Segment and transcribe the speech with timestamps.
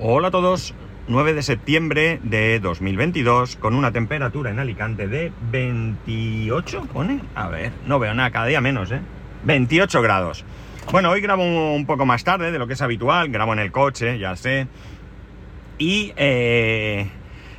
[0.00, 0.74] Hola a todos,
[1.06, 7.70] 9 de septiembre de 2022 con una temperatura en Alicante de 28, pone, a ver,
[7.86, 9.00] no veo nada, cada día menos, ¿eh?
[9.44, 10.44] 28 grados.
[10.90, 13.70] Bueno, hoy grabo un poco más tarde de lo que es habitual, grabo en el
[13.70, 14.66] coche, ya sé,
[15.78, 17.08] y eh,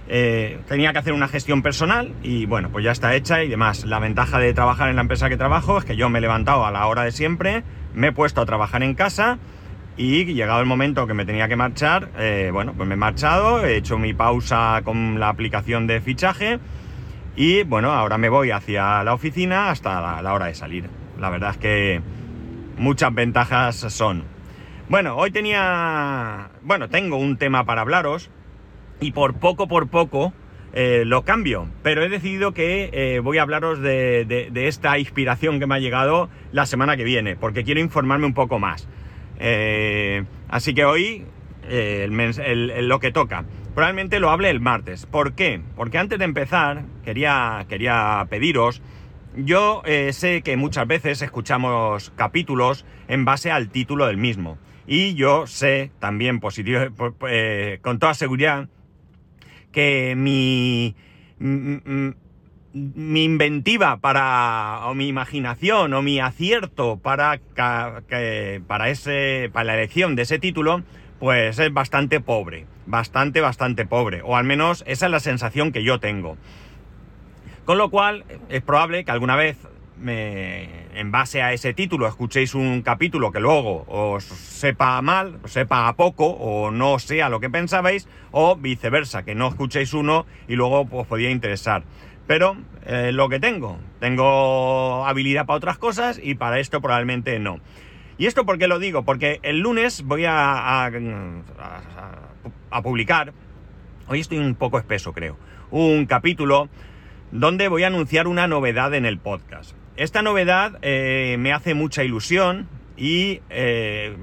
[0.10, 3.86] eh, tenía que hacer una gestión personal y bueno, pues ya está hecha y demás.
[3.86, 6.66] La ventaja de trabajar en la empresa que trabajo es que yo me he levantado
[6.66, 7.64] a la hora de siempre,
[7.94, 9.40] me he puesto a trabajar en casa
[9.98, 13.66] y llegado el momento que me tenía que marchar, eh, bueno, pues me he marchado,
[13.66, 16.60] he hecho mi pausa con la aplicación de fichaje
[17.36, 20.90] y bueno, ahora me voy hacia la oficina hasta la, hora de salir.
[21.20, 22.02] La verdad es que
[22.78, 24.24] muchas ventajas son.
[24.90, 28.30] Bueno, hoy tenía, bueno, tengo un tema para hablaros
[29.00, 30.34] y por poco, por poco,
[30.74, 35.60] eh, lo cambio, pero he decidido que eh, voy a hablaros de, de, esta inspiración
[35.60, 38.88] que me ha llegado la semana que viene, porque quiero informarme un poco más.
[39.40, 41.26] Eh, así que hoy
[41.68, 43.46] eh, lo que toca.
[43.74, 45.06] Probablemente lo hable el martes.
[45.06, 45.62] ¿Por qué?
[45.76, 48.82] Porque antes de empezar quería, quería pediros...
[49.38, 54.58] Yo eh, sé que muchas veces escuchamos capítulos en base al título del mismo.
[54.88, 56.80] Y yo sé también positivo,
[57.82, 58.70] con toda seguridad
[59.74, 60.96] que mi,
[62.76, 70.18] mi inventiva para, o mi imaginación, o mi acierto para, para, ese, para la elección
[70.18, 70.84] de ese título,
[71.18, 75.86] pues es bastante pobre, bastante, bastante pobre, o al menos esa es la sensación que
[75.86, 76.36] yo tengo.
[77.64, 79.58] Con lo cual, es probable que alguna vez,
[79.98, 80.68] me,
[81.00, 85.96] en base a ese título, escuchéis un capítulo que luego os sepa mal, sepa a
[85.96, 90.86] poco, o no sea lo que pensabais, o viceversa, que no escuchéis uno y luego
[90.92, 91.84] os podía interesar.
[92.28, 97.60] Pero eh, lo que tengo, tengo habilidad para otras cosas y para esto probablemente no.
[98.18, 99.04] ¿Y esto por qué lo digo?
[99.04, 103.34] Porque el lunes voy a, a, publicar,
[104.08, 105.38] hoy estoy un poco espeso creo,
[105.70, 106.70] un capítulo
[107.32, 109.76] donde voy a anunciar una novedad en el podcast.
[109.98, 114.16] Esta novedad eh, me hace mucha ilusión y eh,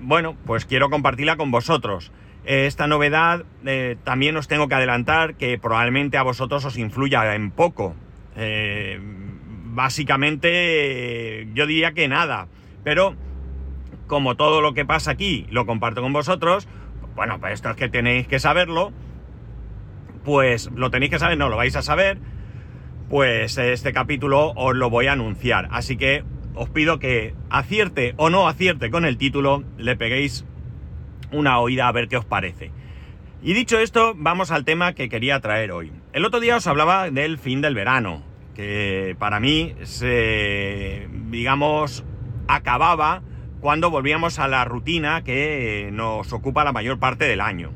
[0.00, 2.12] bueno, pues quiero compartirla con vosotros.
[2.44, 7.34] Eh, esta novedad eh, también os tengo que adelantar que probablemente a vosotros os influya
[7.34, 7.94] en poco.
[8.36, 9.00] Eh,
[9.74, 12.48] básicamente yo diría que nada.
[12.82, 13.16] Pero
[14.06, 16.68] como todo lo que pasa aquí lo comparto con vosotros,
[17.14, 18.92] bueno, pues esto es que tenéis que saberlo.
[20.24, 22.18] Pues lo tenéis que saber, no lo vais a saber.
[23.08, 25.68] Pues este capítulo os lo voy a anunciar.
[25.70, 26.24] Así que
[26.54, 30.44] os pido que acierte o no acierte con el título, le peguéis
[31.34, 32.70] una oída a ver qué os parece.
[33.42, 35.92] Y dicho esto, vamos al tema que quería traer hoy.
[36.12, 38.22] El otro día os hablaba del fin del verano,
[38.54, 42.04] que para mí se, digamos,
[42.48, 43.22] acababa
[43.60, 47.70] cuando volvíamos a la rutina que nos ocupa la mayor parte del año.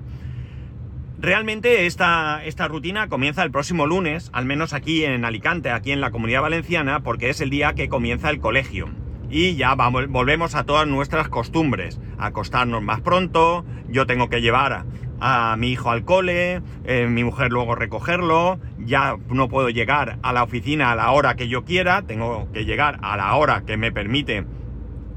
[1.20, 6.00] Realmente esta, esta rutina comienza el próximo lunes, al menos aquí en Alicante, aquí en
[6.00, 8.88] la comunidad valenciana, porque es el día que comienza el colegio
[9.30, 14.84] y ya vamos, volvemos a todas nuestras costumbres, acostarnos más pronto, yo tengo que llevar
[15.20, 20.32] a, mi hijo al cole, eh, mi mujer luego recogerlo, ya no puedo llegar a
[20.32, 23.76] la oficina a la hora que yo quiera, tengo que llegar a la hora que
[23.76, 24.44] me permite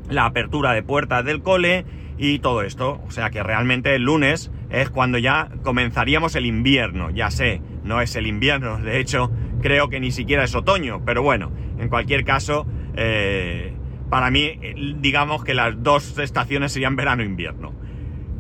[0.10, 1.86] la apertura de puertas del cole
[2.18, 7.10] y todo esto, o sea que realmente el lunes es cuando ya comenzaríamos el invierno,
[7.12, 11.22] ya sé, no es el invierno, de hecho creo que ni siquiera es otoño, pero
[11.22, 13.74] bueno, en cualquier caso, eh,
[14.12, 17.72] para mí, eh, digamos que las dos estaciones serían verano e invierno.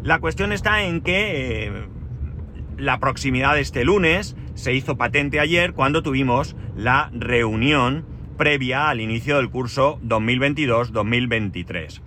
[0.03, 1.87] La cuestión está en que eh,
[2.77, 8.05] la proximidad de este lunes se hizo patente ayer cuando tuvimos la reunión
[8.37, 12.01] previa al inicio del curso 2022-2023.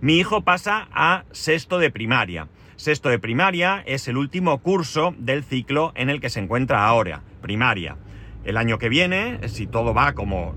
[0.00, 2.48] Mi hijo pasa a sexto de primaria.
[2.74, 7.22] Sexto de primaria es el último curso del ciclo en el que se encuentra ahora,
[7.40, 7.98] primaria.
[8.44, 10.56] El año que viene, si todo va como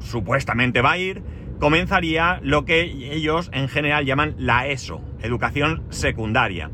[0.00, 1.22] supuestamente va a ir,
[1.60, 6.70] comenzaría lo que ellos en general llaman la ESO, educación secundaria.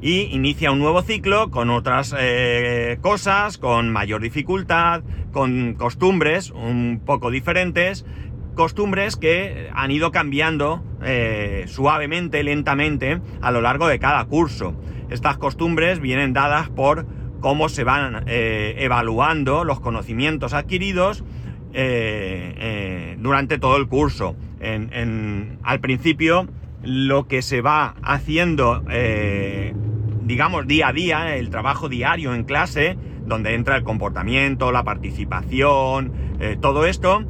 [0.00, 5.02] Y inicia un nuevo ciclo con otras eh, cosas, con mayor dificultad,
[5.32, 8.06] con costumbres un poco diferentes,
[8.54, 14.80] costumbres que han ido cambiando eh, suavemente, lentamente, a lo largo de cada curso.
[15.10, 17.06] Estas costumbres vienen dadas por
[17.40, 21.24] cómo se van eh, evaluando los conocimientos adquiridos
[21.74, 24.36] eh, eh, durante todo el curso.
[24.60, 26.48] al principio,
[26.82, 29.74] lo que se va haciendo, eh,
[30.22, 36.12] digamos, día a día, el trabajo diario en clase, donde entra el comportamiento, la participación,
[36.60, 37.24] todo esto,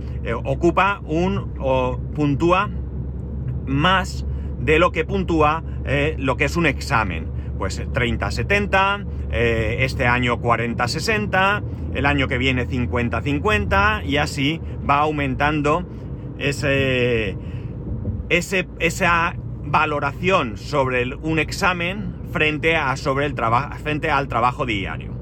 [0.45, 2.71] ocupa un o puntúa
[3.67, 4.25] más
[4.61, 5.65] de lo que puntúa
[6.19, 7.38] lo que es un examen.
[7.59, 11.63] Pues 30-70, eh, este año 40-60,
[11.95, 15.85] el año que viene 50-50 y así va aumentando
[16.39, 17.37] ese,
[18.29, 19.35] ese, esa
[19.65, 23.35] valoración sobre un examen frente, a, sobre el
[23.83, 25.13] frente al trabajo diario.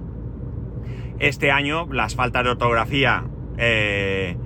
[1.18, 3.24] Este año las faltas de ortografía
[3.56, 4.36] eh,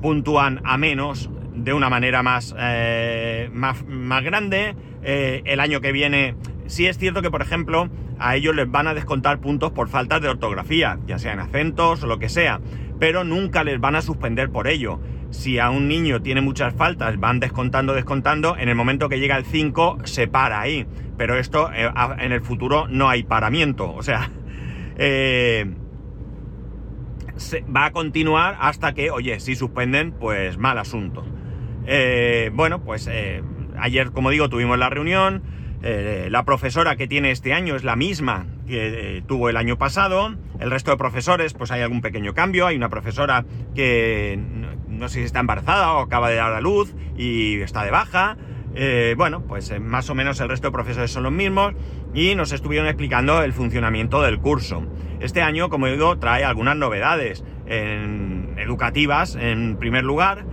[0.00, 4.74] puntúan a menos de una manera más, eh, más, más, grande.
[5.02, 6.36] Eh, el año que viene,
[6.72, 10.22] sí es cierto que, por ejemplo, a ellos les van a descontar puntos por faltas
[10.22, 12.60] de ortografía, ya sean acentos o lo que sea,
[12.98, 14.98] pero nunca les van a suspender por ello.
[15.30, 19.36] Si a un niño tiene muchas faltas, van descontando, descontando, en el momento que llega
[19.36, 20.86] el 5 se para ahí.
[21.18, 24.30] Pero esto en el futuro no hay paramiento, o sea,
[27.74, 31.24] va a continuar hasta que, oye, si suspenden, pues mal asunto.
[31.86, 33.42] Eh, bueno, pues eh,
[33.78, 35.42] ayer, como digo, tuvimos la reunión.
[35.82, 40.34] Eh, la profesora que tiene este año es la misma que tuvo el año pasado.
[40.60, 42.66] El resto de profesores, pues hay algún pequeño cambio.
[42.66, 43.44] Hay una profesora
[43.74, 44.38] que
[44.88, 48.36] no, sé si está embarazada o acaba de dar a luz y está de baja.
[49.16, 51.74] bueno, pues más o menos el resto de profesores son los mismos
[52.14, 54.86] y nos estuvieron explicando el funcionamiento del curso.
[55.20, 60.44] Este año, como digo, trae algunas novedades educativas en primer lugar,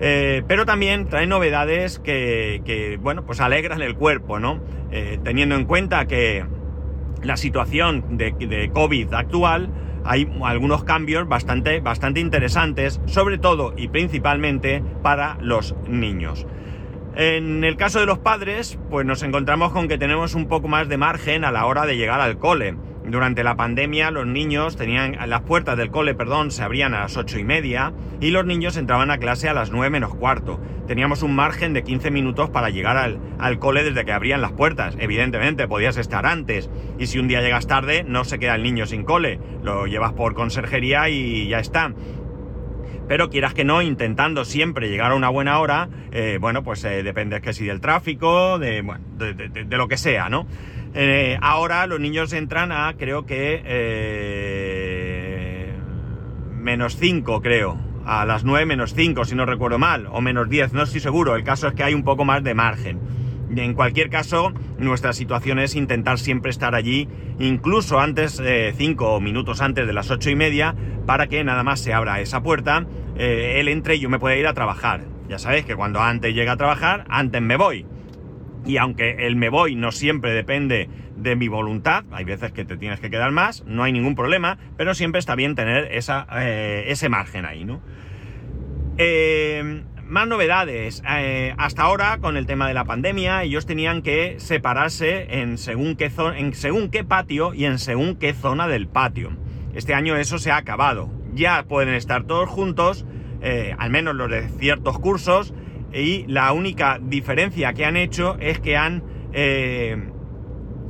[0.00, 4.60] eh, pero también trae novedades que, bueno, pues alegran el cuerpo, ¿no?
[4.90, 6.44] Eh, teniendo en cuenta que
[7.22, 9.70] la situación de, de, COVID actual,
[10.04, 16.46] hay algunos cambios bastante, bastante interesantes, sobre todo y principalmente para los niños.
[17.16, 20.88] En el caso de los padres, pues nos encontramos con que tenemos un poco más
[20.88, 22.76] de margen a la hora de llegar al cole.
[23.10, 27.16] Durante la pandemia los niños tenían las puertas del cole, perdón, se abrían a las
[27.16, 30.60] ocho y media y los niños entraban a clase a las nueve menos cuarto.
[30.86, 34.52] Teníamos un margen de 15 minutos para llegar al, al cole desde que abrían las
[34.52, 34.94] puertas.
[34.98, 36.68] Evidentemente podías estar antes
[36.98, 40.12] y si un día llegas tarde no se queda el niño sin cole, lo llevas
[40.12, 41.94] por conserjería y ya está
[43.08, 47.02] pero quieras que no, intentando siempre llegar a una buena hora, eh, bueno, pues eh,
[47.02, 50.46] depende que si del tráfico, de, bueno, de, lo que sea, ¿no?
[50.94, 53.62] Eh, ahora los niños entran a, creo que,
[56.54, 60.72] menos 5, creo, a las 9 menos 5, si no recuerdo mal, o menos 10,
[60.72, 63.00] no estoy seguro, el caso es que hay un poco más de margen.
[63.56, 67.08] En cualquier caso, nuestra situación es intentar siempre estar allí,
[67.38, 68.42] incluso antes,
[68.76, 70.74] cinco minutos antes de las ocho y media,
[71.06, 72.86] para que nada más se abra esa puerta,
[73.16, 75.00] eh, él entre y yo me pueda ir a trabajar.
[75.28, 77.86] Ya sabéis que cuando antes llega a trabajar, antes me voy.
[78.66, 80.88] Y aunque el me voy no siempre depende
[81.18, 84.58] de mi voluntad, hay veces que te tienes que quedar más, no hay ningún problema,
[84.76, 87.80] pero siempre está bien tener esa, eh, ese margen ahí, ¿no?
[88.98, 91.02] Eh, más novedades.
[91.08, 95.96] Eh, hasta ahora, con el tema de la pandemia, ellos tenían que separarse en según,
[95.96, 99.30] qué en según qué patio y en según qué zona del patio.
[99.74, 101.10] Este año eso se ha acabado.
[101.34, 103.04] Ya pueden estar todos juntos,
[103.78, 105.52] al menos los de ciertos cursos,
[105.92, 109.02] y la única diferencia que han hecho es que han,
[109.32, 109.96] eh,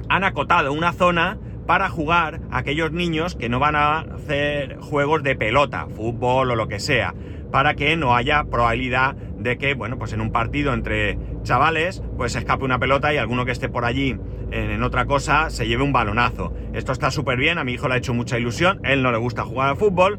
[0.09, 5.23] han acotado una zona para jugar a aquellos niños que no van a hacer juegos
[5.23, 7.15] de pelota, fútbol o lo que sea
[7.51, 12.35] para que no haya probabilidad de que, bueno, pues en un partido entre chavales, pues
[12.37, 14.17] escape una pelota y alguno que esté por allí
[14.51, 16.53] en, otra cosa se lleve un balonazo.
[16.73, 19.19] Esto está súper bien, a mi hijo le ha hecho mucha ilusión, él no le
[19.19, 20.19] gusta jugar al fútbol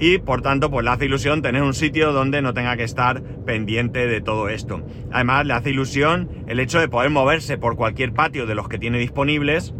[0.00, 3.22] y por tanto pues le hace ilusión tener un sitio donde no tenga que estar
[3.44, 4.82] pendiente de todo esto.
[5.12, 8.78] Además le hace ilusión el hecho de poder moverse por cualquier patio de los que
[8.78, 9.74] tiene disponibles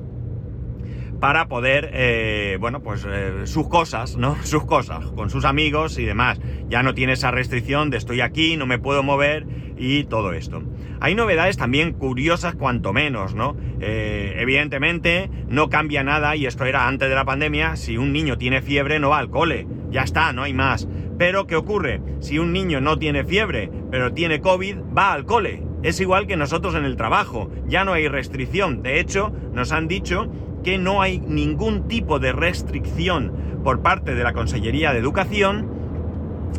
[1.21, 4.37] para poder, eh, bueno, pues eh, sus cosas, ¿no?
[4.43, 6.41] Sus cosas, con sus amigos y demás.
[6.69, 9.47] Ya no tiene esa restricción de estoy aquí, no me puedo mover
[9.77, 10.62] y todo esto.
[11.00, 13.57] Hay novedades también curiosas cuanto menos, ¿no?
[13.81, 18.37] Eh, evidentemente no cambia nada y esto era antes de la pandemia, si un niño
[18.37, 20.88] tiene fiebre no va al cole, ya está, no hay más.
[21.18, 22.00] Pero ¿qué ocurre?
[22.20, 25.62] Si un niño no tiene fiebre, pero tiene COVID, va al cole.
[25.82, 28.82] Es igual que nosotros en el trabajo, ya no hay restricción.
[28.82, 30.30] De hecho, nos han dicho
[30.62, 33.32] que no hay ningún tipo de restricción
[33.64, 35.68] por parte de la Consellería de Educación,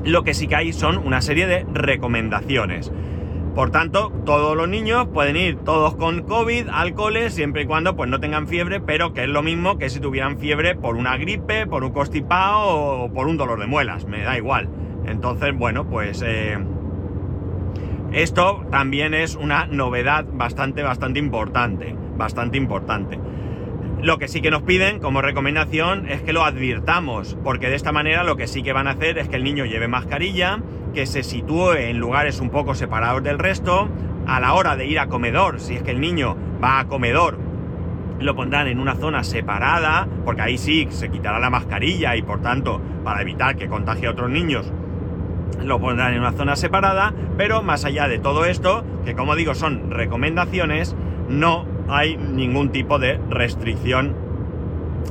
[0.04, 2.92] lo que sí que hay son una serie de recomendaciones.
[3.56, 7.98] Por tanto, todos los niños pueden ir todos con COVID al cole siempre y cuando
[7.98, 11.18] pues no tengan fiebre, pero que es lo mismo que si tuvieran fiebre por una
[11.18, 14.70] gripe, por un constipado o por un dolor de muelas, me da igual.
[15.06, 16.58] Entonces, bueno, pues eh,
[18.14, 23.20] esto también es una novedad bastante, bastante importante, bastante importante.
[24.02, 27.92] Lo que sí que nos piden como recomendación es que lo advirtamos, porque de esta
[27.92, 30.60] manera lo que sí que van a hacer es que el niño lleve mascarilla,
[30.94, 33.90] que se sitúe en lugares un poco separados del resto,
[34.28, 37.38] a la hora de ir a comedor, si es que el niño va a comedor,
[38.20, 42.42] lo pondrán en una zona separada, porque ahí sí se quitará la mascarilla y por
[42.42, 44.72] tanto, para evitar que contagie a otros niños,
[45.64, 49.56] lo pondrán en una zona separada, pero más allá de todo esto, que como digo
[49.56, 50.96] son recomendaciones,
[51.30, 54.16] no hay ningún tipo de restricción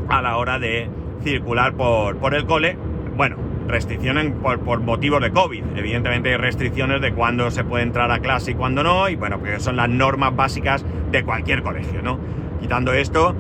[0.09, 0.89] a la hora de
[1.23, 2.77] circular por, por el cole.
[3.17, 3.37] Bueno,
[3.71, 5.65] restricciones por, motivos de COVID.
[5.77, 9.43] Evidentemente hay restricciones de cuándo se puede entrar a clase y cuándo no, y bueno,
[9.43, 12.19] que son las normas básicas de cualquier colegio, ¿no?
[12.61, 13.35] Quitando esto,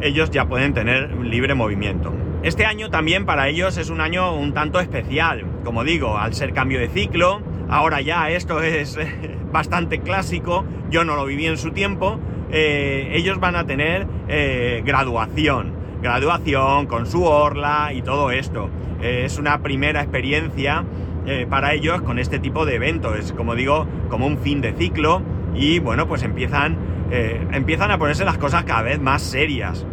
[0.00, 2.12] ellos ya pueden tener libre movimiento.
[2.42, 6.54] Este año también para ellos es un año un tanto especial, como digo, al ser
[6.54, 8.98] cambio de ciclo, ahora ya esto es
[9.52, 12.18] bastante clásico, yo no lo viví en su tiempo,
[12.50, 18.70] eh, ellos van a tener eh, graduación, graduación con su orla y todo esto.
[19.02, 20.84] Eh, es una primera experiencia
[21.26, 24.72] eh, para ellos con este tipo de eventos, es como digo, como un fin de
[24.72, 25.22] ciclo
[25.54, 26.76] y bueno, pues empiezan,
[27.10, 29.86] eh, empiezan a ponerse las cosas cada vez más serias.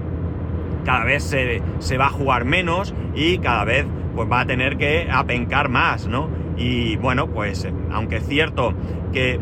[0.85, 3.85] Cada vez se, se, va a jugar menos y cada vez
[4.15, 6.29] pues va a tener que apencar más, ¿no?
[6.55, 8.73] Y bueno, pues aunque es cierto
[9.11, 9.39] que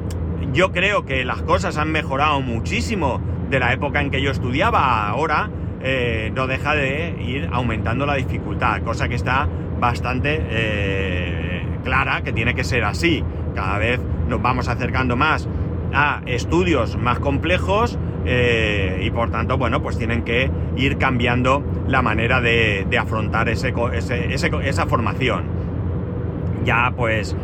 [0.53, 5.07] yo creo que las cosas han mejorado muchísimo de la época en que yo estudiaba
[5.07, 5.49] ahora,
[5.87, 9.47] eh, no deja de ir aumentando la dificultad, cosa que está
[9.79, 13.23] bastante eh, clara que tiene que ser así.
[13.53, 15.47] Cada vez nos vamos acercando más
[15.93, 22.01] a estudios más complejos eh, y por tanto, bueno, pues tienen que ir cambiando la
[22.01, 23.71] manera de, afrontar ese,
[24.33, 25.65] esa formación
[26.63, 27.35] ya pues,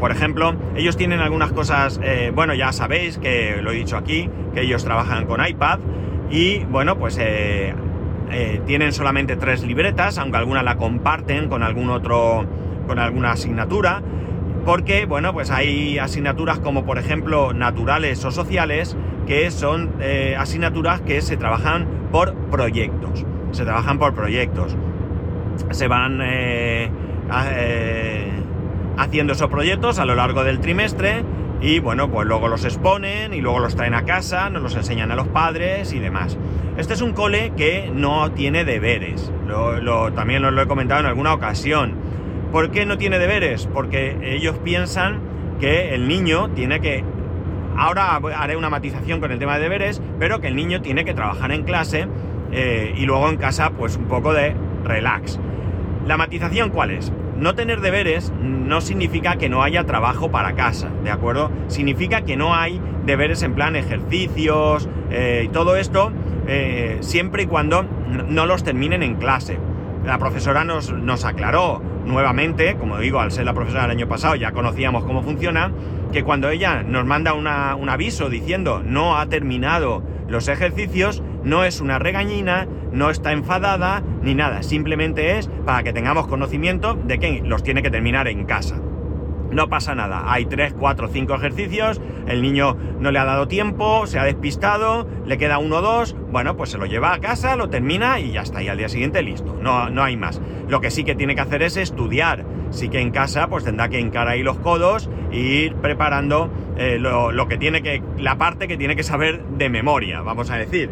[0.00, 1.98] por ejemplo, ellos tienen algunas cosas,
[2.34, 5.78] bueno, ya sabéis que lo he dicho aquí, que ellos trabajan con iPad
[6.30, 7.74] y bueno, pues eh,
[8.66, 12.46] tienen solamente tres libretas, aunque alguna la comparten con algún otro,
[12.86, 14.02] con alguna asignatura,
[14.64, 18.96] porque bueno, pues hay asignaturas como por ejemplo naturales o sociales,
[19.26, 19.90] que son
[20.38, 24.76] asignaturas que se trabajan por proyectos, se trabajan por proyectos,
[25.70, 26.20] se van
[28.96, 31.24] haciendo esos proyectos a lo largo del trimestre
[31.60, 35.10] y bueno, pues luego los exponen y luego los traen a casa, nos los enseñan
[35.10, 36.38] a los padres y demás.
[36.76, 41.06] Este es un cole que no tiene deberes, lo, también os lo he comentado en
[41.06, 41.94] alguna ocasión.
[42.52, 43.68] ¿Por qué no tiene deberes?
[43.72, 45.20] Porque ellos piensan
[45.60, 47.04] que el niño tiene que...
[47.76, 51.14] Ahora haré una matización con el tema de deberes, pero que el niño tiene que
[51.14, 52.08] trabajar en clase
[52.52, 55.38] eh, y luego en casa pues un poco de relax.
[56.06, 57.12] ¿La matización cuál es?
[57.40, 61.50] No tener deberes no significa que no haya trabajo para casa, ¿de acuerdo?
[61.68, 66.12] Significa que no hay deberes en plan ejercicios eh, y todo esto,
[66.46, 69.58] eh, siempre y cuando no los terminen en clase.
[70.04, 74.34] La profesora nos, nos aclaró nuevamente, como digo, al ser la profesora del año pasado
[74.34, 75.72] ya conocíamos cómo funciona,
[76.12, 81.64] que cuando ella nos manda una, un aviso diciendo no ha terminado los ejercicios, no
[81.64, 87.18] es una regañina, no está enfadada ni nada, simplemente es para que tengamos conocimiento de
[87.18, 88.80] que los tiene que terminar en casa.
[89.50, 94.06] No pasa nada, hay 3, 4, 5 ejercicios, el niño no le ha dado tiempo,
[94.06, 97.56] se ha despistado, le queda uno o dos, bueno, pues se lo lleva a casa,
[97.56, 100.40] lo termina y ya está, y al día siguiente listo, no, no hay más.
[100.68, 103.88] Lo que sí que tiene que hacer es estudiar, sí que en casa pues tendrá
[103.88, 108.38] que hincar ahí los codos e ir preparando eh, lo, lo que tiene que, la
[108.38, 110.90] parte que tiene que saber de memoria, vamos a decir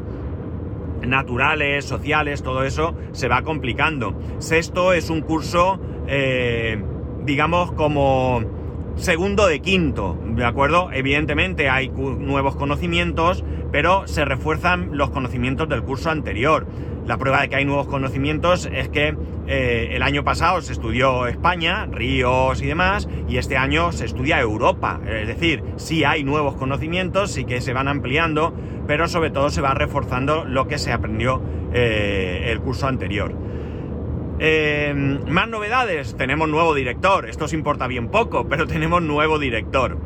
[1.06, 4.14] naturales, sociales, todo eso se va complicando.
[4.38, 6.82] Sexto es un curso, eh,
[7.24, 8.42] digamos, como
[8.96, 10.90] segundo de quinto, ¿de acuerdo?
[10.92, 16.66] Evidentemente hay nuevos conocimientos, pero se refuerzan los conocimientos del curso anterior.
[17.06, 21.26] La prueba de que hay nuevos conocimientos es que eh, el año pasado se estudió
[21.26, 25.00] España, ríos y demás, y este año se estudia Europa.
[25.06, 28.52] Es decir, sí hay nuevos conocimientos, sí que se van ampliando,
[28.88, 31.42] pero sobre todo se va reforzando lo que se aprendió
[31.72, 33.34] eh, el curso anterior.
[34.40, 34.94] Eh,
[35.28, 39.98] más novedades, tenemos nuevo director, esto os importa bien poco, pero tenemos nuevo director.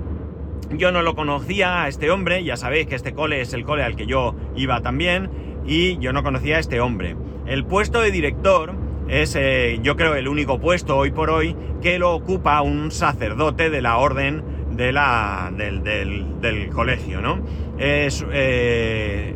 [0.73, 3.85] Yo no lo conocía a este hombre, ya sabéis que este cole es el cole
[3.85, 5.31] al que yo iba también,
[5.65, 7.15] y yo no conocía a este hombre.
[7.47, 8.75] El puesto de director
[9.07, 13.71] es, eh, yo creo, el único puesto hoy por hoy que lo ocupa un sacerdote
[13.71, 14.43] de la orden
[14.76, 17.41] de la, del, colegio, ¿no?
[17.79, 19.35] Es, eh,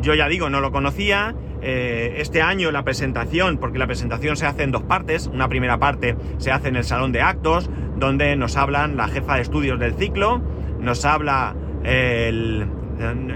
[0.00, 1.34] yo ya digo, no lo conocía.
[1.62, 5.78] Eh, este año la presentación, porque la presentación se hace en dos partes, una primera
[5.78, 9.80] parte se hace en el salón de actos, donde nos hablan la jefa de estudios
[9.80, 10.42] del ciclo,
[10.80, 12.68] nos habla el,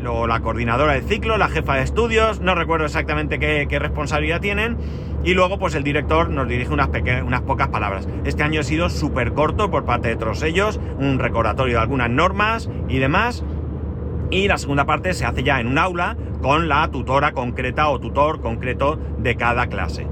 [0.06, 4.76] o la coordinadora del ciclo, la jefa de estudios, no recuerdo exactamente qué responsabilidad tienen,
[5.24, 6.88] y luego pues el director nos dirige unas,
[7.24, 8.08] unas pocas palabras.
[8.24, 12.10] Este año ha sido súper corto por parte de todos ellos, un recordatorio de algunas
[12.10, 13.44] normas y demás,
[14.30, 18.00] y la segunda parte se hace ya en un aula con la tutora concreta o
[18.00, 20.06] tutor concreto de cada clase.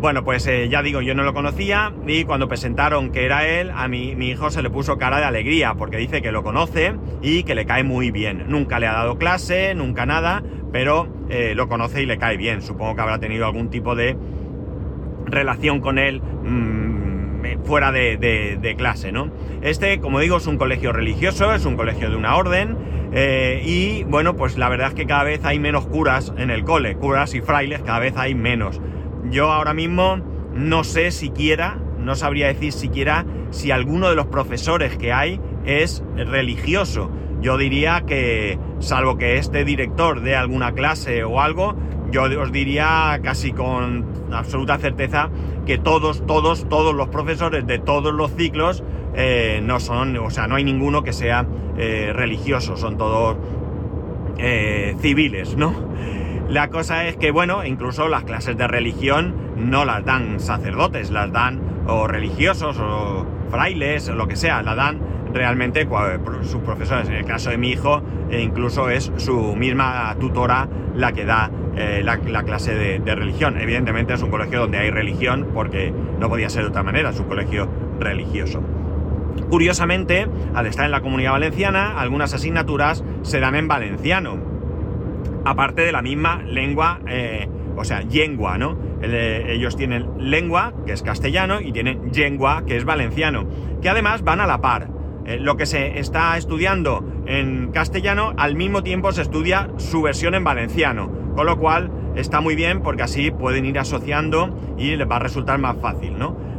[0.00, 3.70] Bueno, pues eh, ya digo, yo no lo conocía y cuando presentaron que era él,
[3.74, 6.94] a mi, mi, hijo se le puso cara de alegría porque dice que lo conoce
[7.20, 8.44] y que le cae muy bien.
[8.48, 10.42] Nunca le ha dado clase, nunca nada,
[10.72, 12.62] pero eh, lo conoce y le cae bien.
[12.62, 14.16] Supongo que habrá tenido algún tipo de
[15.30, 19.30] relación con él mmm, fuera de, de, de, clase, ¿no?
[19.62, 22.76] Este, como digo, es un colegio religioso, es un colegio de una orden
[23.12, 26.64] eh, y bueno, pues la verdad es que cada vez hay menos curas en el
[26.64, 28.80] cole, curas y frailes cada vez hay menos.
[29.30, 30.18] Yo ahora mismo
[30.54, 36.04] no sé siquiera, no sabría decir siquiera si alguno de los profesores que hay es
[36.16, 37.10] religioso.
[37.40, 41.74] Yo diría que, salvo que este director de alguna clase o algo,
[42.10, 45.30] yo os diría casi con absoluta certeza
[45.66, 48.82] que todos, todos, todos los profesores de todos los ciclos
[49.14, 53.36] eh, no son, o sea, no hay ninguno que sea eh, religioso, son todos
[54.38, 55.74] eh, civiles, ¿no?
[56.48, 61.30] La cosa es que, bueno, incluso las clases de religión no las dan sacerdotes, las
[61.32, 64.98] dan o religiosos o frailes o lo que sea, la dan
[65.32, 65.86] realmente
[66.42, 67.08] sus profesores.
[67.08, 68.02] En el caso de mi hijo,
[68.32, 71.50] incluso es su misma tutora la que da
[71.80, 73.58] eh, la, la, clase de, religión.
[73.58, 77.20] Evidentemente es un colegio donde hay religión porque no podía ser de otra manera, es
[77.20, 77.68] un colegio
[77.98, 78.62] religioso.
[79.48, 84.38] Curiosamente, al estar en la comunidad valenciana, algunas asignaturas se dan en valenciano
[85.44, 88.76] aparte de la misma lengua, eh, o sea, lengua, ¿no?
[89.02, 93.46] Eh, ellos tienen lengua, que es castellano, y tienen lengua, que es valenciano,
[93.80, 94.88] que además van a la par.
[95.38, 100.42] Lo que se está estudiando en castellano, al mismo tiempo se estudia su versión en
[100.42, 105.16] valenciano, con lo cual está muy bien porque así pueden ir asociando y les va
[105.16, 106.50] a resultar más fácil, ¿no?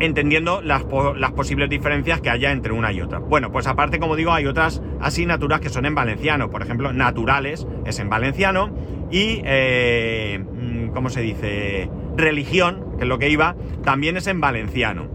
[0.00, 3.18] entendiendo las, posibles diferencias que haya entre una y otra.
[3.18, 6.50] Bueno, pues aparte, como digo, hay otras asignaturas que son en valenciano.
[6.50, 8.70] Por ejemplo, naturales es en valenciano
[9.10, 11.90] y, eh, mm, ¿cómo se dice?
[12.16, 15.08] Religión, que es lo que iba, también es en valenciano.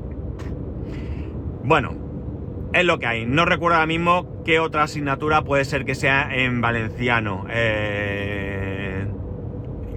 [1.63, 2.08] Bueno,
[2.73, 3.25] es lo que hay.
[3.25, 7.45] No recuerdo ahora mismo qué otra asignatura puede ser que sea en valenciano.
[7.49, 9.05] Eh,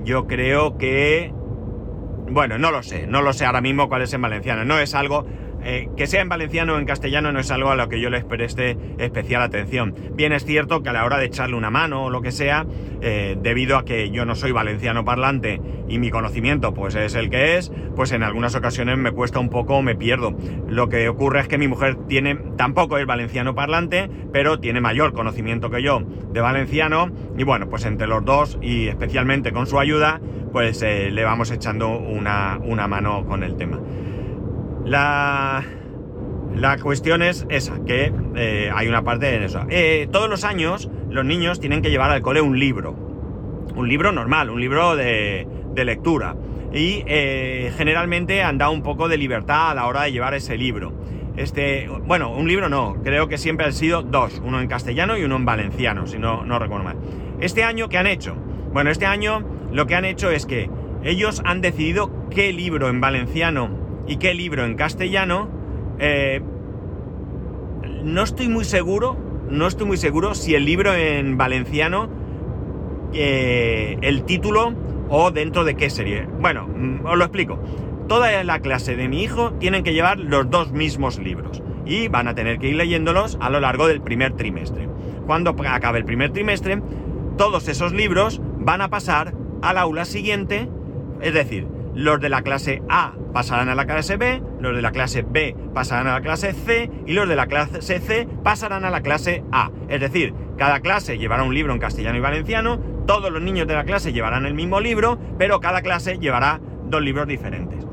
[0.05, 1.33] yo creo que
[2.33, 4.65] bueno, no lo sé, no lo sé ahora mismo cuál es en valenciano.
[4.65, 5.27] No es algo
[5.65, 8.11] eh, que sea en valenciano o en castellano no es algo a lo que yo
[8.11, 9.95] les preste especial atención.
[10.15, 12.67] Bien es cierto que a la hora de echarle una mano o lo que sea,
[13.01, 17.31] eh, debido a que yo no soy valenciano parlante y mi conocimiento pues es el
[17.31, 20.37] que es, pues en algunas ocasiones me cuesta un poco, me pierdo.
[20.69, 25.13] Lo que ocurre es que mi mujer tiene, tampoco es valenciano parlante, pero tiene mayor
[25.13, 29.79] conocimiento que yo de valenciano y bueno, pues entre los dos y especialmente con su
[29.79, 30.21] ayuda,
[30.53, 33.81] pues eh, le vamos echando una, una mano con el tema.
[34.85, 35.65] La,
[36.55, 39.65] la cuestión es esa, que eh, hay una parte en eso.
[39.69, 42.93] Eh, todos los años los niños tienen que llevar al cole un libro.
[43.75, 46.37] Un libro normal, un libro de, de lectura.
[46.73, 50.57] Y eh, generalmente han dado un poco de libertad a la hora de llevar ese
[50.57, 50.93] libro.
[51.37, 55.25] Este, bueno, un libro no, creo que siempre han sido dos, uno en castellano y
[55.25, 56.97] uno en valenciano, si no, no recuerdo mal.
[57.41, 58.37] Este año, ¿qué han hecho?
[58.73, 59.43] Bueno, este año
[59.73, 60.69] lo que han hecho es que
[61.03, 65.49] ellos han decidido qué libro en valenciano y qué libro en castellano,
[65.99, 66.41] eh,
[68.05, 69.17] no estoy muy seguro,
[69.49, 72.09] no estoy muy seguro si el libro en valenciano,
[73.13, 74.75] eh, el título
[75.09, 76.27] o dentro de qué serie.
[76.41, 77.59] Bueno, mm, os lo explico.
[78.09, 82.29] Toda la clase de mi hijo tienen que llevar los dos mismos libros y van
[82.29, 84.89] a tener que ir leyéndolos a lo largo del primer trimestre.
[85.27, 86.83] Cuando acabe el primer trimestre,
[87.37, 90.69] todos esos libros van a pasar al aula siguiente,
[91.21, 94.93] es decir, los de la clase A pasarán a la clase B, los de la
[94.93, 98.91] clase B pasarán a la clase C y los de la clase C pasarán a
[98.91, 99.71] la clase A.
[99.89, 103.75] Es decir, cada clase llevará un libro en castellano y valenciano, todos los niños de
[103.75, 107.87] la clase llevarán el mismo libro, pero cada clase llevará dos libros diferentes.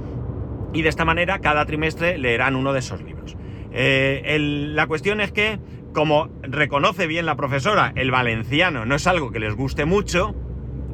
[0.74, 3.36] Y de esta manera cada trimestre leerán uno de esos libros.
[3.72, 4.38] Eh,
[4.74, 5.60] la cuestión es que,
[5.94, 10.36] como reconoce bien la profesora, el valenciano no es algo que les guste mucho,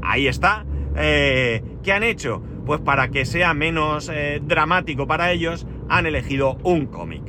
[0.01, 0.65] ahí está.
[0.95, 2.41] Eh, ¿Qué han hecho?
[2.65, 7.21] Pues para que sea menos eh, dramático para ellos, han elegido un cómic.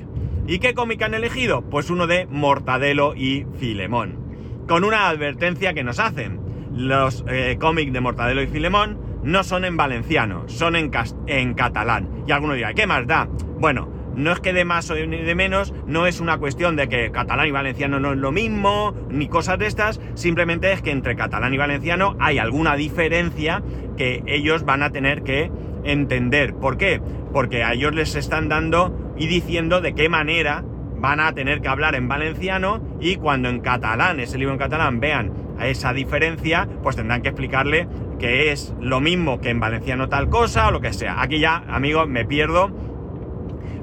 [0.46, 1.62] ¿Y qué cómic han elegido?
[1.62, 4.64] Pues uno de Mortadelo y Filemón.
[4.68, 6.40] Con una advertencia que nos hacen.
[6.72, 10.90] Los eh, cómics de Mortadelo y Filemón no son en valenciano, son en,
[11.27, 12.25] en catalán.
[12.27, 13.29] Y alguno dirá, ¿qué más da?
[13.59, 17.11] Bueno, no es que de más o de menos, no es una cuestión de que
[17.12, 21.16] catalán y valenciano no es lo mismo, ni cosas de estas, simplemente es que entre
[21.16, 23.62] catalán y valenciano hay alguna diferencia
[23.96, 25.50] que ellos van a tener que
[25.85, 26.55] entender.
[26.55, 27.00] ¿Por qué?
[27.33, 30.64] Porque a ellos les están dando y diciendo de qué manera
[30.98, 34.98] van a tener que hablar en valenciano y cuando en catalán, ese libro en catalán,
[34.98, 37.87] vean esa diferencia, pues tendrán que explicarle
[38.18, 41.20] que es lo mismo que en valenciano tal cosa o lo que sea.
[41.20, 42.70] Aquí ya, amigos, me pierdo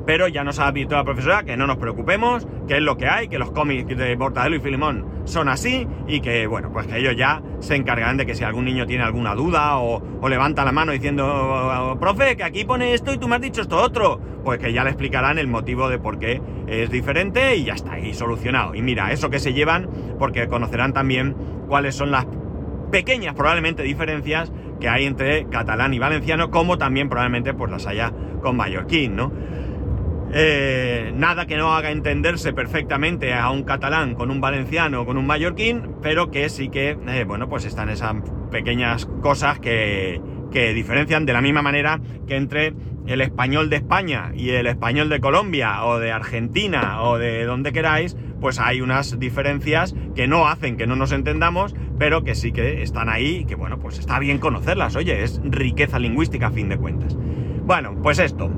[0.06, 3.08] pero ya nos ha advertido la profesora que no nos preocupemos, que es lo que
[3.08, 6.98] hay, que los cómics de Mortadelo y Filimón son así y que, bueno, pues que
[6.98, 10.72] ellos ya se encargarán de que si algún niño tiene alguna duda o, levanta la
[10.72, 14.60] mano diciendo, profe, que aquí pone esto y tú me has dicho esto otro, pues
[14.60, 18.14] que ya le explicarán el motivo de por qué es diferente y ya está, y
[18.14, 18.76] solucionado.
[18.76, 19.90] Y mira, eso que se llevan,
[20.20, 21.36] porque conocerán también
[21.68, 22.26] cuáles son las
[22.92, 28.12] pequeñas probablemente diferencias que hay entre catalán y valenciano, como también probablemente pues las haya
[28.42, 29.32] con mallorquín, ¿no?
[30.36, 35.18] Eh, nada que no haga entenderse perfectamente a un catalán con un valenciano o con
[35.18, 38.16] un mallorquín, pero que sí que, eh, bueno, pues están esas
[38.50, 40.20] pequeñas cosas que,
[40.52, 42.74] que diferencian de la misma manera que entre
[43.06, 47.72] el español de España y el español de Colombia o de Argentina o de donde
[47.72, 52.52] queráis, pues hay unas diferencias que no hacen que no nos entendamos, pero que sí
[52.52, 56.52] que están ahí y que bueno, pues está bien conocerlas, oye, es riqueza lingüística a
[56.52, 57.16] fin de cuentas.
[57.66, 58.50] Bueno, pues esto,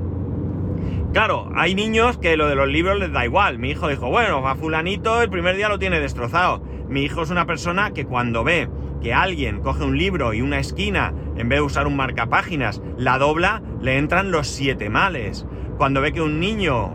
[1.16, 3.58] Claro, hay niños que lo de los libros les da igual.
[3.58, 6.62] Mi hijo dijo, bueno, a fulanito el primer día lo tiene destrozado.
[6.90, 8.68] Mi hijo es una persona que cuando ve
[9.00, 13.16] que alguien coge un libro y una esquina, en vez de usar un marcapáginas, la
[13.16, 15.46] dobla, le entran los siete males.
[15.78, 16.92] Cuando ve que un niño,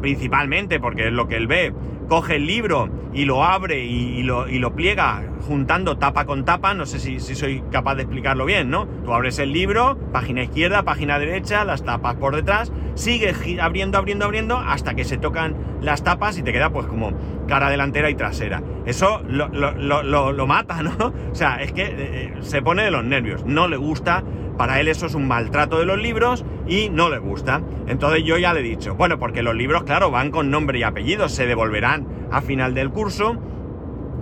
[0.00, 1.72] principalmente porque es lo que él ve,
[2.10, 6.98] coge el libro y lo abre y, lo, pliega juntando tapa con tapa, no sé
[6.98, 8.86] si, soy capaz de explicarlo bien, ¿no?
[9.04, 14.24] Tú abres el libro, página izquierda, página derecha, las tapas por detrás, sigue abriendo, abriendo,
[14.24, 17.12] abriendo hasta que se tocan las tapas y te queda pues como
[17.46, 18.60] cara delantera y trasera.
[18.86, 21.12] Eso lo, mata, ¿no?
[21.30, 24.24] O sea, es que eh, eh, se pone de los nervios, no le gusta
[24.60, 27.62] para él eso es un maltrato de los libros y no le gusta.
[27.86, 30.82] Entonces yo ya le he dicho, bueno, porque los libros, claro, van con nombre y
[30.82, 33.38] apellido, se devolverán a final del curso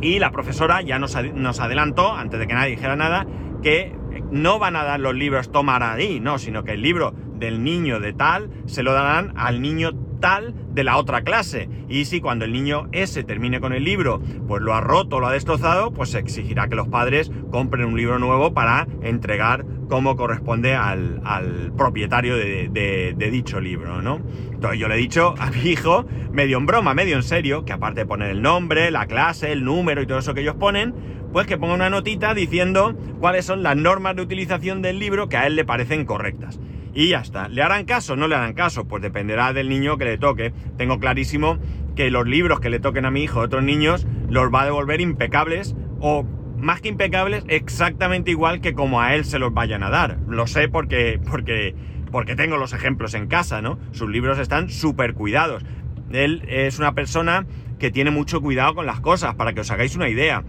[0.01, 3.27] y la profesora ya nos, adelantó, antes de que nadie dijera nada,
[3.65, 3.97] que
[4.31, 8.01] no van a dar los libros tomar ahí, no, sino que el libro del niño
[8.01, 11.69] de tal se lo darán al niño tal de la otra clase.
[11.89, 15.27] Y si cuando el niño ese termine con el libro, pues lo ha roto, lo
[15.27, 20.17] ha destrozado, pues se exigirá que los padres compren un libro nuevo para entregar como
[20.17, 24.21] corresponde al, propietario de, dicho libro, ¿no?
[24.53, 27.73] Entonces yo le he dicho a mi hijo, medio en broma, medio en serio, que
[27.73, 30.95] aparte de poner el nombre, la clase, el número y todo eso que ellos ponen,
[31.33, 35.37] pues que ponga una notita diciendo cuáles son las normas de utilización del libro que
[35.37, 36.59] a él le parecen correctas.
[36.99, 37.49] Y ya está.
[37.49, 38.17] ¿Le harán caso?
[38.17, 38.89] ¿No le harán caso?
[38.89, 40.53] Pues dependerá del niño que le toque.
[40.77, 41.57] Tengo clarísimo
[41.95, 44.65] que los libros que le toquen a mi hijo a otros niños los va a
[44.65, 46.25] devolver impecables o
[46.59, 50.19] más que impecables, exactamente igual que como a él se los vayan a dar.
[50.27, 51.77] Lo sé porque, porque,
[52.11, 53.79] porque tengo los ejemplos en casa, ¿no?
[53.93, 55.65] Sus libros están súper cuidados.
[56.11, 57.47] Él es una persona
[57.79, 60.43] que tiene mucho cuidado con las cosas, para que os hagáis una idea.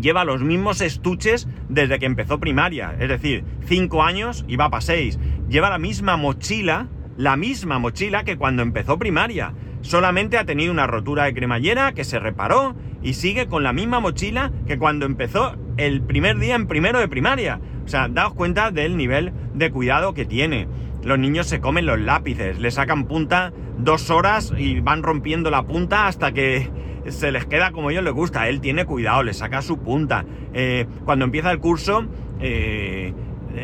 [0.00, 4.80] Lleva los mismos estuches desde que empezó primaria, es decir, cinco años y va para
[4.80, 5.18] seis.
[5.48, 9.54] Lleva la misma mochila, la misma mochila que cuando empezó primaria.
[9.80, 14.00] Solamente ha tenido una rotura de cremallera que se reparó y sigue con la misma
[14.00, 17.60] mochila que cuando empezó el primer día en primero de primaria.
[17.84, 20.66] O sea, daos cuenta del nivel de cuidado que tiene.
[21.04, 25.62] Los niños se comen los lápices, le sacan punta dos horas y van rompiendo la
[25.62, 26.68] punta hasta que
[27.08, 28.48] se les queda como a ellos les gusta.
[28.48, 30.24] Él tiene cuidado, le saca su punta.
[30.54, 32.06] Eh, cuando empieza el curso,
[32.40, 33.12] eh,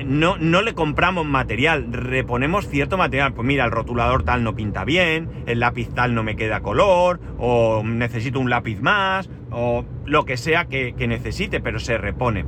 [0.06, 3.34] no, no le compramos material, reponemos cierto material.
[3.34, 7.20] Pues mira, el rotulador tal no pinta bien, el lápiz tal no me queda color,
[7.38, 12.44] o necesito un lápiz más, o lo que sea que, necesite, pero se repone.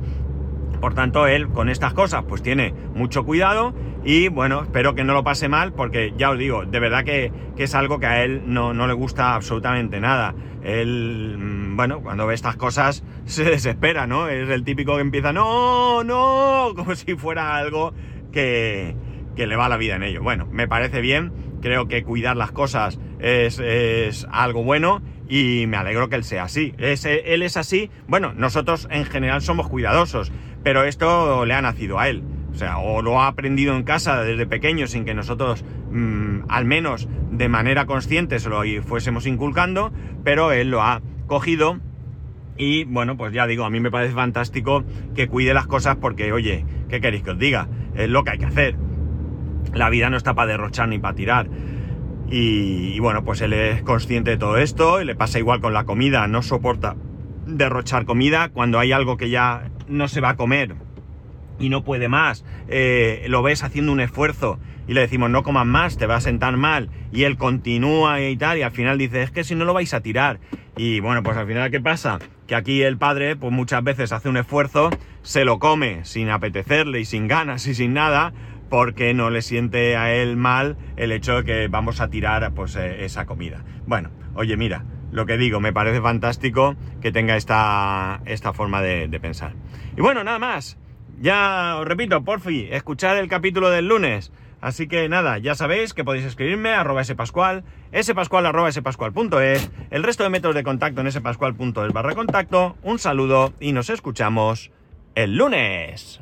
[0.85, 5.13] Por tanto, él con estas cosas pues tiene mucho cuidado y bueno, espero que no
[5.13, 8.43] lo pase mal porque ya os digo, de verdad que, es algo que a él
[8.45, 10.35] no, no le gusta absolutamente nada.
[10.63, 14.27] Él, mm, bueno, cuando ve estas cosas se desespera, ¿no?
[14.27, 17.91] Es el típico que empieza, no, no, como si fuera algo
[18.31, 18.95] que,
[19.35, 20.21] que le va la vida en ello.
[20.21, 25.77] Bueno, me parece bien, creo que cuidar las cosas es, es algo bueno y me
[25.77, 26.75] alegro que él sea así.
[26.77, 30.31] él es así, bueno, nosotros en general somos cuidadosos,
[30.65, 32.23] pero esto le ha nacido a él.
[32.51, 36.65] O sea, o lo ha aprendido en casa desde pequeño sin que nosotros, mm, al
[36.65, 41.79] menos de manera consciente, se lo fuésemos inculcando, pero él lo ha cogido
[42.57, 46.33] y bueno, pues ya digo, a mí me parece fantástico que cuide las cosas porque,
[46.33, 47.67] oye, ¿qué queréis que os diga?
[47.93, 48.75] Es lo que hay que hacer.
[49.71, 51.47] La vida no está para derrochar ni para tirar.
[52.31, 55.73] Y, y bueno, pues él es consciente de todo esto y le pasa igual con
[55.73, 56.95] la comida, no soporta
[57.45, 60.75] derrochar comida cuando hay algo que ya no se va a comer
[61.59, 65.65] y no puede más, eh, lo ves haciendo un esfuerzo y le decimos no comas
[65.65, 69.23] más, te va a sentar mal y él continúa y tal y al final dice
[69.23, 70.39] es que si no lo vais a tirar
[70.75, 72.19] y bueno pues al final ¿qué pasa?
[72.47, 74.89] Que aquí el padre pues muchas veces hace un esfuerzo,
[75.23, 78.33] se lo come sin apetecerle y sin ganas y sin nada
[78.69, 82.75] porque no le siente a él mal el hecho de que vamos a tirar pues
[82.75, 83.63] eh, esa comida.
[83.87, 84.83] Bueno, oye mira,
[85.15, 89.53] lo que digo, me parece fantástico que tenga esta, esta forma de, pensar.
[89.95, 90.77] Y bueno, nada más.
[91.21, 94.33] Ya os repito, por fin, escuchar el capítulo del lunes.
[94.59, 97.63] Así que nada, ya sabéis que podéis escribirme a arroba spascual,
[98.01, 102.75] spascual el resto de métodos de contacto en spascual.es barra contacto.
[102.83, 104.71] Un saludo y nos escuchamos
[105.13, 106.19] el lunes.